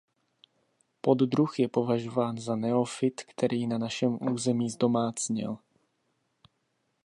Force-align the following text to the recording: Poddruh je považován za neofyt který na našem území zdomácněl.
Poddruh 1.01 1.59
je 1.59 1.67
považován 1.67 2.37
za 2.37 2.55
neofyt 2.55 3.21
který 3.23 3.67
na 3.67 3.77
našem 3.77 4.17
území 4.21 4.69
zdomácněl. 4.69 5.57